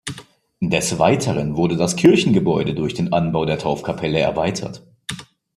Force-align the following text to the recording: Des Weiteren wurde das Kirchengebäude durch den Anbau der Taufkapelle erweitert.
Des 0.63 0.97
Weiteren 0.97 1.57
wurde 1.57 1.77
das 1.77 1.95
Kirchengebäude 1.95 2.73
durch 2.73 2.95
den 2.95 3.13
Anbau 3.13 3.45
der 3.45 3.59
Taufkapelle 3.59 4.17
erweitert. 4.17 4.81